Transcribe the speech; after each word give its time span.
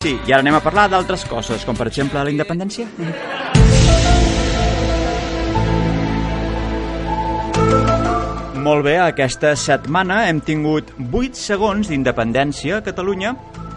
Sí, 0.00 0.14
i 0.24 0.32
ara 0.32 0.40
anem 0.40 0.54
a 0.56 0.62
parlar 0.64 0.86
d'altres 0.88 1.26
coses, 1.28 1.60
com 1.68 1.76
per 1.76 1.84
exemple 1.90 2.22
la 2.24 2.30
independència. 2.32 2.86
Molt 8.64 8.86
bé, 8.86 8.94
aquesta 9.04 9.50
setmana 9.60 10.22
hem 10.30 10.40
tingut 10.40 10.94
8 11.02 11.36
segons 11.36 11.92
d'independència 11.92 12.78
a 12.78 12.86
Catalunya 12.86 13.34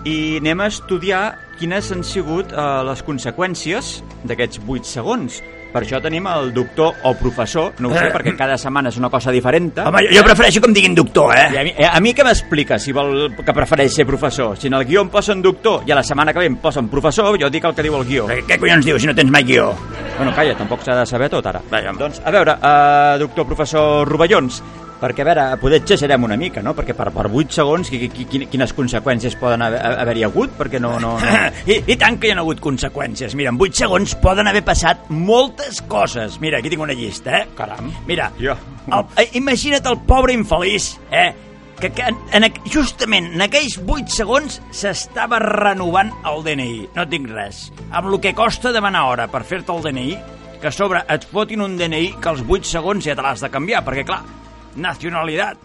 i 0.07 0.15
anem 0.39 0.63
a 0.63 0.69
estudiar 0.71 1.25
quines 1.59 1.91
han 1.91 2.07
sigut 2.07 2.55
eh, 2.55 2.69
les 2.87 3.03
conseqüències 3.03 3.91
d'aquests 4.23 4.63
8 4.63 4.93
segons. 4.93 5.41
Per 5.73 5.81
això 5.81 5.97
tenim 6.03 6.27
el 6.29 6.51
doctor 6.53 6.99
o 7.09 7.15
professor, 7.17 7.71
no 7.81 7.89
ho 7.89 7.95
sé, 7.97 8.05
perquè 8.13 8.35
cada 8.37 8.59
setmana 8.61 8.91
és 8.93 8.99
una 9.01 9.09
cosa 9.09 9.33
diferent. 9.33 9.71
Home, 9.81 10.03
jo, 10.05 10.19
jo 10.19 10.23
prefereixo 10.27 10.61
que 10.61 10.69
em 10.69 10.75
diguin 10.77 10.97
doctor, 10.97 11.33
I 11.33 11.39
eh? 11.39 11.61
a 11.61 11.63
mi, 11.65 11.73
eh, 11.73 11.89
a 11.89 12.01
mi 12.03 12.13
què 12.13 12.25
m'explica 12.27 12.77
si 12.77 12.93
vol 12.93 13.31
que 13.39 13.55
prefereix 13.57 13.97
ser 13.97 14.05
professor? 14.05 14.53
Si 14.59 14.69
en 14.69 14.77
el 14.77 14.85
guió 14.85 15.01
em 15.01 15.09
posen 15.13 15.41
doctor 15.41 15.87
i 15.89 15.95
a 15.95 15.97
la 15.97 16.05
setmana 16.05 16.33
que 16.33 16.43
ve 16.43 16.51
em 16.51 16.59
posen 16.61 16.91
professor, 16.93 17.33
jo 17.41 17.49
dic 17.49 17.65
el 17.65 17.73
que 17.73 17.87
diu 17.89 17.97
el 17.97 18.05
guió. 18.05 18.29
Què, 18.29 18.43
què 18.51 18.59
collons 18.61 18.85
dius 18.85 19.01
si 19.01 19.09
no 19.09 19.17
tens 19.17 19.33
mai 19.33 19.47
guió? 19.49 19.71
Bueno, 20.13 20.33
calla, 20.37 20.53
tampoc 20.59 20.85
s'ha 20.85 20.99
de 20.99 21.07
saber 21.09 21.31
tot 21.33 21.49
ara. 21.49 21.63
Vaja, 21.71 21.97
Doncs, 21.97 22.21
a 22.21 22.31
veure, 22.33 22.53
uh, 22.61 23.17
doctor 23.21 23.49
professor 23.49 24.07
Rovellons, 24.07 24.61
perquè 25.03 25.25
a 25.25 25.27
veure, 25.27 25.45
poder 25.59 25.81
exagerem 25.81 26.23
una 26.23 26.37
mica, 26.39 26.61
no? 26.63 26.71
Perquè 26.77 26.95
per, 26.95 27.09
per 27.11 27.27
8 27.27 27.57
segons, 27.59 27.89
qui, 27.91 28.07
qui, 28.07 28.23
qui, 28.29 28.45
quines 28.47 28.71
conseqüències 28.77 29.35
poden 29.41 29.61
haver- 29.65 29.81
haver-hi 29.99 30.23
hagut? 30.23 30.53
Perquè 30.57 30.79
no... 30.79 30.93
no, 31.03 31.17
no... 31.19 31.31
I, 31.71 31.81
I 31.91 31.97
tant 31.99 32.15
que 32.21 32.29
hi 32.29 32.33
ha 32.33 32.39
hagut 32.39 32.61
conseqüències. 32.63 33.35
Mira, 33.35 33.51
en 33.51 33.59
8 33.59 33.83
segons 33.83 34.15
poden 34.23 34.47
haver 34.47 34.63
passat 34.63 35.09
moltes 35.11 35.81
coses. 35.91 36.39
Mira, 36.39 36.59
aquí 36.63 36.71
tinc 36.71 36.85
una 36.87 36.95
llista, 36.95 37.41
eh? 37.41 37.47
Caram. 37.57 37.91
Mira, 38.07 38.31
Jo. 38.39 38.55
el, 38.87 39.03
eh, 39.19 39.29
imagina't 39.39 39.85
el 39.91 39.99
pobre 40.07 40.33
infeliç, 40.39 40.93
eh? 41.11 41.31
Que, 41.79 41.89
que 41.91 42.03
en, 42.07 42.15
en, 42.37 42.45
justament 42.71 43.25
en 43.33 43.41
aquells 43.43 43.75
8 43.81 44.13
segons 44.13 44.61
s'estava 44.71 45.39
renovant 45.43 46.13
el 46.29 46.43
DNI. 46.45 46.77
No 46.95 47.03
tinc 47.11 47.27
res. 47.33 47.65
Amb 47.91 48.07
el 48.13 48.21
que 48.23 48.31
costa 48.37 48.71
demanar 48.71 49.01
hora 49.09 49.27
per 49.27 49.41
fer-te 49.49 49.73
el 49.75 49.83
DNI, 49.83 50.13
que 50.61 50.69
a 50.69 50.71
sobre 50.71 51.01
et 51.11 51.25
fotin 51.27 51.65
un 51.65 51.75
DNI 51.75 52.13
que 52.23 52.29
als 52.31 52.45
8 52.47 52.69
segons 52.71 53.03
ja 53.03 53.17
te 53.19 53.25
l'has 53.25 53.43
de 53.43 53.49
canviar, 53.51 53.81
perquè 53.83 54.05
clar, 54.07 54.21
nacionalitat, 54.75 55.57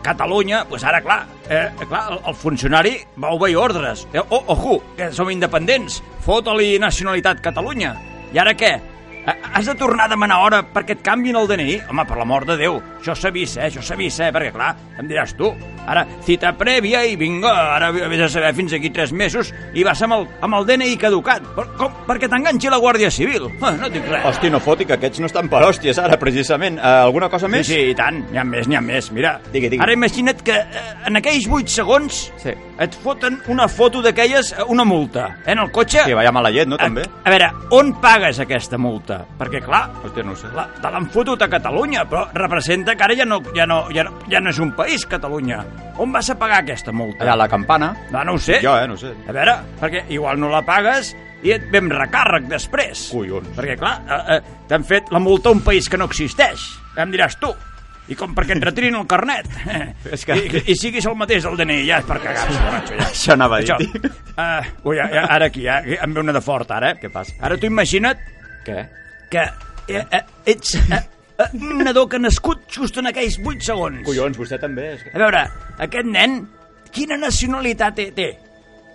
Catalunya, 0.00 0.62
doncs 0.64 0.84
ara, 0.88 1.02
clar, 1.04 1.26
eh, 1.52 1.66
clar 1.84 2.06
el, 2.14 2.20
el 2.30 2.34
funcionari 2.34 2.94
va 3.20 3.34
obeir 3.36 3.58
ordres. 3.60 4.06
Eh, 4.14 4.22
oh, 4.22 4.40
ojo, 4.54 4.78
que 4.96 5.10
som 5.12 5.28
independents. 5.28 6.00
Fota-li 6.24 6.78
nacionalitat 6.80 7.42
Catalunya. 7.44 7.92
I 8.32 8.40
ara 8.40 8.54
què? 8.56 8.78
Eh, 9.26 9.34
Has 9.52 9.66
de 9.66 9.74
tornar 9.74 10.06
a 10.06 10.08
demanar 10.08 10.38
hora 10.44 10.60
perquè 10.62 10.94
et 10.96 11.02
canvin 11.04 11.36
el 11.36 11.48
DNI? 11.50 11.80
Home, 11.90 12.04
per 12.08 12.16
l'amor 12.16 12.46
de 12.48 12.54
Déu, 12.56 12.78
això 13.00 13.12
s'avisa, 13.18 13.64
eh, 13.64 13.68
això 13.68 13.82
s'avisa, 13.84 14.28
eh, 14.28 14.32
perquè, 14.32 14.52
clar, 14.54 14.70
em 14.98 15.08
diràs 15.10 15.34
tu, 15.36 15.50
ara, 15.90 16.06
cita 16.24 16.52
prèvia 16.56 17.02
i 17.04 17.16
vinga, 17.20 17.50
ara 17.76 17.90
vés 17.92 18.20
a 18.24 18.28
saber 18.32 18.54
fins 18.54 18.72
aquí 18.72 18.88
tres 18.94 19.12
mesos 19.12 19.50
i 19.74 19.82
vas 19.84 20.00
amb 20.06 20.14
el, 20.14 20.26
amb 20.40 20.54
el 20.60 20.66
DNI 20.68 20.96
caducat. 20.96 21.42
Per, 21.56 21.66
com? 21.76 21.92
Perquè 22.06 22.28
t'enganxi 22.30 22.70
la 22.72 22.78
Guàrdia 22.80 23.10
Civil. 23.10 23.48
No 23.80 23.90
tinc 23.90 24.06
res. 24.08 24.24
Hosti, 24.28 24.50
no 24.50 24.60
foti, 24.60 24.84
que 24.86 24.94
aquests 24.96 25.20
no 25.20 25.26
estan 25.28 25.48
per 25.52 25.60
hòsties 25.66 25.98
ara, 26.02 26.16
precisament. 26.20 26.78
Uh, 26.78 27.04
alguna 27.10 27.28
cosa 27.32 27.48
més? 27.48 27.66
Sí, 27.66 27.74
sí, 27.74 27.90
i 27.90 27.94
tant, 27.98 28.22
n'hi 28.30 28.38
ha 28.40 28.44
més, 28.44 28.68
n'hi 28.68 28.76
ha 28.76 28.80
més. 28.84 29.10
Mira, 29.12 29.34
Digui, 29.52 29.68
digui. 29.72 29.82
ara 29.82 29.92
imagina't 29.96 30.42
que 30.46 30.56
eh, 30.56 30.84
en 31.08 31.16
aquells 31.20 31.46
8 31.48 31.68
segons 31.74 32.20
Sí. 32.40 32.52
et 32.78 32.94
foten 33.02 33.40
una 33.48 33.66
foto 33.68 34.00
d'aquelles, 34.02 34.54
una 34.68 34.84
multa, 34.84 35.26
eh, 35.44 35.52
en 35.52 35.58
el 35.64 35.70
cotxe. 35.72 36.04
Sí, 36.06 36.14
vaya 36.14 36.32
mala 36.32 36.50
llet, 36.54 36.68
no, 36.68 36.76
també? 36.80 37.02
A, 37.08 37.28
a 37.28 37.30
veure, 37.34 37.50
on 37.76 37.94
pagues 38.00 38.38
aquesta 38.40 38.78
multa? 38.78 39.09
Perquè, 39.38 39.60
clar, 39.64 39.82
Hòstia, 40.04 40.24
no 40.26 40.34
sé. 40.36 40.48
la, 40.54 40.66
te 40.80 40.90
l'han 40.90 41.06
fotut 41.10 41.42
a 41.42 41.48
Catalunya, 41.48 42.04
però 42.08 42.26
representa 42.34 42.94
que 42.96 43.04
ara 43.04 43.14
ja 43.16 43.24
no, 43.26 43.40
ja, 43.56 43.66
no, 43.66 43.82
ja, 43.94 44.04
no, 44.04 44.18
ja 44.30 44.40
no 44.40 44.50
és 44.50 44.58
un 44.62 44.72
país, 44.76 45.06
Catalunya. 45.06 45.64
On 45.98 46.12
vas 46.12 46.28
a 46.30 46.38
pagar 46.38 46.60
aquesta 46.62 46.92
multa? 46.92 47.24
Allà, 47.24 47.32
a 47.34 47.42
la 47.44 47.48
campana. 47.48 47.94
No, 48.12 48.22
no 48.24 48.34
ho 48.34 48.38
sé. 48.38 48.60
Jo, 48.62 48.76
eh, 48.78 48.86
no 48.88 48.94
ho 48.94 49.00
sé. 49.00 49.14
A 49.28 49.32
veure, 49.32 49.56
perquè 49.80 50.04
igual 50.10 50.38
no 50.40 50.48
la 50.52 50.62
pagues 50.66 51.14
i 51.42 51.52
et 51.56 51.70
ve 51.72 51.78
amb 51.80 51.92
recàrrec 51.92 52.46
després. 52.50 53.08
Collons. 53.12 53.48
Perquè, 53.56 53.78
clar, 53.80 53.96
eh, 54.06 54.36
eh, 54.36 54.62
t'han 54.68 54.84
fet 54.84 55.10
la 55.10 55.18
multa 55.20 55.48
a 55.50 55.52
un 55.56 55.60
país 55.64 55.88
que 55.88 55.96
no 56.00 56.04
existeix. 56.10 56.68
Em 57.00 57.10
diràs 57.12 57.38
tu. 57.40 57.50
I 58.10 58.16
com 58.18 58.32
perquè 58.34 58.56
et 58.56 58.64
retirin 58.64 58.96
el 58.98 59.04
carnet. 59.06 59.46
És 60.16 60.24
que- 60.26 60.34
I, 60.34 60.62
I 60.72 60.74
siguis 60.74 61.04
el 61.06 61.14
mateix 61.14 61.44
del 61.46 61.54
DNI, 61.60 61.84
ja 61.86 62.00
és 62.02 62.08
per 62.08 62.16
cagar-se, 62.18 62.56
macho, 62.72 62.96
ja. 62.98 63.06
Això 63.06 63.32
anava 63.36 63.60
a 63.60 63.62
dir. 63.62 63.70
Això. 63.70 64.10
Uh, 64.34 64.88
ui, 64.90 64.96
ja, 64.98 65.26
ara 65.30 65.46
aquí, 65.46 65.62
ja, 65.68 65.76
em 65.84 66.14
ve 66.16 66.20
una 66.24 66.32
de 66.34 66.40
fort, 66.42 66.70
ara. 66.74 66.90
eh? 66.90 66.98
Què 66.98 67.10
passa? 67.12 67.36
Ara 67.40 67.56
tu 67.60 67.68
imagina't 67.70 68.18
Què? 68.66 68.80
Que 69.30 69.46
eh, 69.88 70.04
eh, 70.10 70.22
ets 70.46 70.74
eh, 70.74 71.00
eh, 71.38 71.48
un 71.54 71.84
nadó 71.84 72.06
que 72.08 72.18
ha 72.18 72.22
nascut 72.22 72.66
just 72.68 72.98
en 72.98 73.08
aquells 73.10 73.38
8 73.38 73.70
segons. 73.70 74.04
Collons, 74.06 74.38
vostè 74.38 74.58
també. 74.60 74.92
És... 74.96 75.06
A 75.14 75.22
veure, 75.22 75.44
aquest 75.86 76.10
nen, 76.10 76.40
quina 76.94 77.18
nacionalitat 77.20 77.96
té? 77.96 78.10
té? 78.16 78.30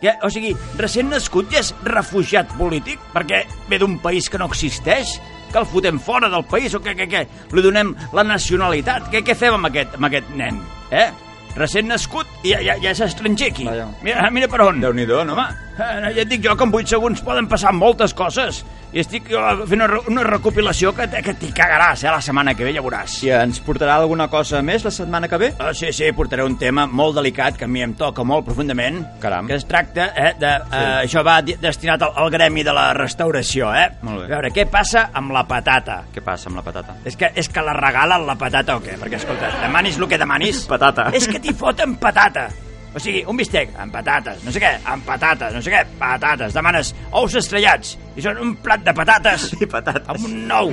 Ja, 0.04 0.18
o 0.28 0.30
sigui, 0.30 0.52
recent 0.78 1.10
nascut 1.10 1.50
ja 1.54 1.64
és 1.64 1.72
refugiat 1.88 2.52
polític 2.60 3.02
perquè 3.14 3.46
ve 3.72 3.80
d'un 3.82 3.98
país 4.04 4.28
que 4.30 4.38
no 4.42 4.50
existeix? 4.52 5.16
Que 5.54 5.62
el 5.62 5.68
fotem 5.72 6.02
fora 6.04 6.28
del 6.30 6.44
país 6.52 6.74
o 6.76 6.82
què, 6.84 6.94
què, 7.00 7.08
què? 7.08 7.22
Li 7.56 7.64
donem 7.64 7.94
la 8.14 8.26
nacionalitat? 8.28 9.08
Què, 9.14 9.24
què 9.24 9.38
fem 9.40 9.56
amb 9.56 9.70
aquest, 9.72 9.96
amb 9.96 10.10
aquest 10.10 10.34
nen? 10.36 10.60
Eh? 10.92 11.08
Recent 11.56 11.88
nascut 11.88 12.28
i 12.44 12.52
ja, 12.52 12.60
ja, 12.60 12.76
ja 12.84 12.92
és 12.92 13.00
estranger 13.06 13.48
aquí. 13.54 13.64
Vaja. 13.70 13.88
Mira, 14.04 14.28
mira 14.36 14.50
per 14.52 14.60
on. 14.66 14.82
Déu-n'hi-do, 14.84 15.22
no? 15.24 15.38
Home, 15.40 15.46
eh, 15.80 16.10
ja 16.18 16.26
et 16.26 16.28
dic 16.34 16.44
jo 16.44 16.58
que 16.60 16.68
en 16.68 16.76
8 16.76 16.92
segons 16.98 17.24
poden 17.24 17.48
passar 17.48 17.72
moltes 17.72 18.12
coses. 18.14 18.66
I 18.96 19.02
estic 19.02 19.26
jo 19.28 19.42
fent 19.68 19.82
una, 19.84 19.98
una 20.08 20.22
recopilació 20.24 20.94
que, 20.96 21.10
que 21.20 21.34
t'hi 21.36 21.50
cagaràs, 21.56 22.06
eh, 22.06 22.12
la 22.14 22.22
setmana 22.24 22.54
que 22.56 22.64
ve, 22.64 22.72
ja 22.78 22.84
veuràs. 22.84 23.18
Si 23.20 23.28
ens 23.34 23.60
portarà 23.66 23.98
alguna 24.00 24.30
cosa 24.32 24.62
més 24.64 24.86
la 24.88 24.94
setmana 24.96 25.28
que 25.28 25.40
ve? 25.42 25.50
Ah, 25.60 25.74
sí, 25.76 25.90
sí, 25.92 26.08
portaré 26.16 26.46
un 26.48 26.56
tema 26.62 26.86
molt 26.88 27.18
delicat 27.20 27.60
que 27.60 27.68
a 27.68 27.72
mi 27.72 27.84
em 27.84 27.98
toca 28.00 28.24
molt 28.24 28.48
profundament. 28.48 29.02
Caram. 29.20 29.52
Que 29.52 29.60
es 29.60 29.68
tracta 29.68 30.08
eh, 30.16 30.32
de... 30.40 30.54
Eh, 30.72 30.84
això 31.04 31.26
va 31.28 31.42
destinat 31.44 32.08
al, 32.08 32.16
al 32.24 32.32
gremi 32.32 32.64
de 32.64 32.72
la 32.78 32.88
restauració, 32.96 33.74
eh? 33.76 33.90
Molt 34.08 34.24
bé. 34.24 34.30
A 34.30 34.38
veure, 34.38 34.56
què 34.56 34.64
passa 34.72 35.10
amb 35.12 35.36
la 35.36 35.44
patata? 35.50 36.06
Què 36.16 36.24
passa 36.24 36.48
amb 36.48 36.62
la 36.62 36.64
patata? 36.64 36.96
És 37.04 37.20
que, 37.20 37.34
és 37.36 37.52
que 37.52 37.68
la 37.68 37.76
regalen 37.76 38.24
la 38.24 38.40
patata 38.40 38.80
o 38.80 38.86
què? 38.86 38.96
Perquè, 39.02 39.20
escolta, 39.20 39.52
demanis 39.66 40.00
el 40.00 40.08
que 40.08 40.24
demanis... 40.24 40.64
Patata. 40.72 41.12
És 41.12 41.28
que 41.28 41.44
t'hi 41.44 41.52
foten 41.52 42.00
patata. 42.00 42.48
O 42.96 43.00
sigui, 43.04 43.26
un 43.28 43.36
bistec 43.36 43.74
amb 43.82 43.92
patates, 43.92 44.40
no 44.46 44.54
sé 44.56 44.62
què, 44.64 44.70
amb 44.88 45.04
patates, 45.04 45.52
no 45.52 45.60
sé 45.62 45.74
què, 45.74 45.82
patates. 46.00 46.54
Demanes 46.56 46.94
ous 47.20 47.34
estrellats 47.42 47.98
i 48.16 48.24
són 48.24 48.40
un 48.40 48.54
plat 48.64 48.86
de 48.86 48.94
patates 48.96 49.50
I 49.64 49.68
patates. 49.68 50.08
amb 50.14 50.30
un 50.30 50.38
nou. 50.48 50.72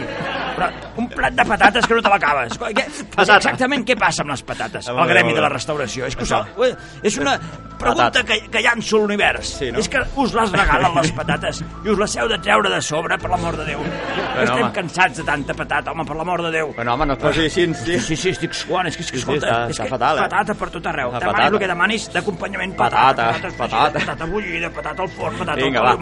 Però 0.54 0.68
un 1.02 1.08
plat 1.10 1.34
de 1.34 1.46
patates 1.48 1.88
que 1.88 1.98
no 1.98 2.04
te 2.04 2.12
l'acabes. 2.12 2.54
Patata. 2.62 3.40
Exactament 3.40 3.82
què 3.88 3.96
passa 3.98 4.22
amb 4.22 4.30
les 4.36 4.44
patates 4.46 4.86
al 4.92 5.02
gremi 5.10 5.34
de 5.34 5.42
la 5.42 5.50
restauració? 5.50 6.06
És 6.06 6.14
que 6.14 6.28
us, 6.28 6.76
és 7.02 7.18
una 7.18 7.34
pregunta 7.82 8.22
que, 8.24 8.38
que 8.50 8.62
llanço 8.64 8.96
a 8.96 9.00
l'univers. 9.02 9.52
Sí, 9.58 9.70
no? 9.72 9.78
És 9.82 9.88
que 9.92 10.00
us 10.22 10.32
les 10.34 10.52
regalen 10.54 10.94
les 11.00 11.12
patates 11.12 11.62
i 11.84 11.88
us 11.92 11.98
les 11.98 12.16
heu 12.16 12.28
de 12.30 12.38
treure 12.42 12.70
de 12.72 12.80
sobre, 12.82 13.18
per 13.18 13.30
l'amor 13.30 13.56
de 13.60 13.66
Déu. 13.72 13.82
Estem 13.82 14.62
home. 14.64 14.72
cansats 14.72 15.18
de 15.20 15.24
tanta 15.28 15.54
patata, 15.54 15.92
home, 15.92 16.04
per 16.08 16.16
l'amor 16.16 16.42
de 16.46 16.50
Déu. 16.54 16.72
Bueno, 16.76 16.94
home, 16.94 17.06
no 17.06 17.18
et 17.18 17.20
posi 17.20 17.44
així, 17.48 17.66
sí. 17.74 17.98
Sí, 18.00 18.16
sí, 18.16 18.30
estic 18.32 18.54
suant, 18.56 18.86
és 18.88 18.96
que, 18.96 19.02
és 19.02 19.10
que 19.12 19.18
Sí, 19.18 19.24
sí, 19.24 19.28
escolta, 19.28 19.46
està- 19.46 19.70
és 19.70 19.80
que 19.80 19.88
fatal, 19.90 20.18
eh? 20.18 20.22
patata 20.28 20.54
per 20.54 20.70
tot 20.70 20.86
arreu. 20.86 21.10
Demanis 21.12 21.32
patata. 21.32 21.48
el 21.52 21.58
que 21.58 21.68
demanis 21.68 22.08
d'acompanyament 22.12 22.76
Patata, 22.76 23.26
patata, 23.32 23.32
patata, 23.32 23.56
patata. 23.58 23.98
patata 24.06 24.26
bullida, 24.32 24.70
patata 24.70 25.02
al 25.02 25.08
forn, 25.08 25.36
patata 25.38 25.56
Vinga, 25.60 25.80
al 25.80 25.86
forn, 25.98 26.00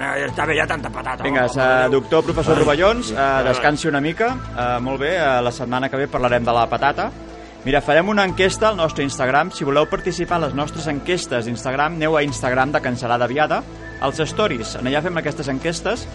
ja, 0.00 0.18
ja 0.18 0.26
està 0.26 0.46
bé, 0.46 0.56
ja 0.58 0.66
tanta 0.66 0.90
patata. 0.90 1.22
Vinga, 1.24 1.46
uh, 1.46 1.90
doctor 1.90 2.22
professor 2.24 2.58
Rovellons, 2.58 3.10
uh, 3.12 3.42
descansi 3.46 3.88
una 3.88 4.00
mica. 4.00 4.34
Uh, 4.50 4.80
molt 4.82 5.00
bé, 5.00 5.16
uh, 5.20 5.40
la 5.42 5.50
setmana 5.52 5.88
que 5.88 5.96
ve 5.96 6.08
parlarem 6.08 6.44
de 6.44 6.52
la 6.52 6.66
patata. 6.68 7.10
Mira, 7.64 7.82
farem 7.84 8.08
una 8.08 8.24
enquesta 8.24 8.70
al 8.70 8.76
nostre 8.76 9.04
Instagram. 9.04 9.50
Si 9.52 9.66
voleu 9.68 9.84
participar 9.90 10.38
a 10.38 10.46
les 10.46 10.54
nostres 10.56 10.86
enquestes 10.88 11.44
d'Instagram, 11.44 11.98
aneu 11.98 12.16
a 12.16 12.22
Instagram 12.24 12.72
de 12.72 12.80
Cancel·lada 12.80 13.28
Viada, 13.28 13.60
als 14.00 14.20
stories. 14.32 14.78
En 14.80 14.88
allà 14.88 15.02
fem 15.04 15.20
aquestes 15.20 15.50
enquestes 15.52 16.06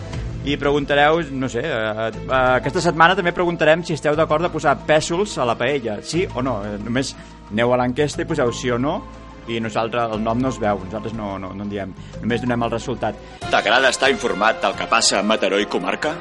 i 0.46 0.58
preguntareu, 0.62 1.22
no 1.38 1.50
sé, 1.50 1.62
uh, 1.62 2.08
uh, 2.26 2.40
aquesta 2.58 2.82
setmana 2.82 3.18
també 3.18 3.34
preguntarem 3.34 3.86
si 3.86 3.94
esteu 3.94 4.18
d'acord 4.18 4.46
de 4.46 4.50
posar 4.54 4.76
pèsols 4.90 5.38
a 5.38 5.46
la 5.46 5.58
paella, 5.58 6.00
sí 6.02 6.26
o 6.34 6.42
no. 6.46 6.60
Eh, 6.66 6.80
només 6.82 7.14
aneu 7.52 7.74
a 7.74 7.80
l'enquesta 7.82 8.26
i 8.26 8.30
poseu 8.30 8.54
sí 8.54 8.74
o 8.74 8.82
no 8.82 9.00
i 9.46 9.60
nosaltres, 9.62 10.16
el 10.18 10.24
nom 10.26 10.42
no 10.42 10.50
es 10.50 10.58
veu, 10.62 10.82
nosaltres 10.88 11.14
no, 11.14 11.36
no, 11.38 11.54
no 11.54 11.66
en 11.66 11.70
diem, 11.70 11.94
només 12.24 12.42
donem 12.42 12.66
el 12.66 12.74
resultat. 12.74 13.22
T'agrada 13.52 13.94
estar 13.94 14.10
informat 14.14 14.62
del 14.66 14.74
que 14.78 14.90
passa 14.90 15.22
a 15.22 15.26
Mataró 15.26 15.62
i 15.62 15.70
comarca? 15.70 16.16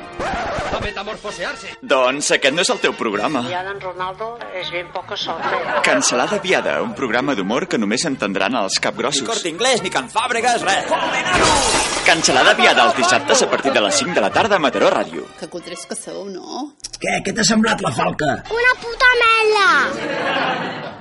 A 0.75 0.81
metamorfosearse. 0.83 1.77
Doncs 1.83 2.31
aquest 2.35 2.55
no 2.57 2.63
és 2.65 2.71
el 2.75 2.81
teu 2.83 2.95
programa. 2.99 3.45
Ya 3.51 3.63
don 3.67 3.81
Ronaldo 3.81 4.39
es 4.61 4.71
bien 4.75 4.89
poco 4.93 5.17
sorte. 5.17 5.55
Cancel·lada 5.87 6.41
Viada, 6.43 6.81
un 6.83 6.95
programa 6.99 7.35
d'humor 7.39 7.69
que 7.71 7.79
només 7.79 8.05
entendran 8.11 8.57
els 8.59 8.81
capgrossos. 8.83 9.45
Inglés, 9.47 9.83
ni 9.85 9.91
Can 9.95 10.09
Fàbregas, 10.11 10.65
res. 10.67 10.91
Cancel·lada 12.05 12.57
Viada 12.59 12.89
els 12.89 12.97
dissabtes 12.99 13.43
a 13.43 13.51
partir 13.51 13.73
de 13.73 13.81
les 13.87 13.95
5 14.03 14.15
de 14.19 14.25
la 14.25 14.33
tarda 14.35 14.57
a 14.57 14.63
Mataró 14.63 14.91
Ràdio. 14.93 15.29
Que 15.39 15.49
cutres 15.53 15.87
que 15.87 15.97
sou, 15.99 16.27
no? 16.31 16.75
Què? 16.99 17.21
Què 17.25 17.35
t'ha 17.37 17.47
semblat 17.47 17.81
la 17.85 17.95
falca? 17.95 18.35
Una 18.51 18.75
puta 18.83 19.15
mela! 19.23 20.94